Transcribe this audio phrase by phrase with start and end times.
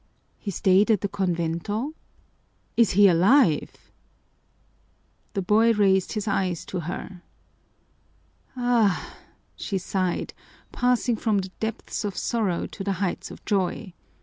[0.39, 1.93] He stayed at the convento?
[2.75, 3.91] Is he alive?"
[5.33, 7.21] The boy raised his eyes to her.
[8.57, 9.15] "Ah!"
[9.55, 10.33] she sighed,
[10.71, 13.93] passing from the depths of sorrow to the heights of joy.